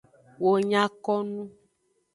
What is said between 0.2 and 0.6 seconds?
Wo